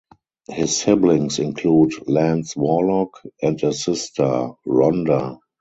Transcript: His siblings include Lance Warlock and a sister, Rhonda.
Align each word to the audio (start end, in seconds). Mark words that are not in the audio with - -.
His 0.49 0.77
siblings 0.77 1.37
include 1.37 1.93
Lance 2.09 2.55
Warlock 2.55 3.21
and 3.39 3.61
a 3.63 3.71
sister, 3.71 4.49
Rhonda. 4.65 5.37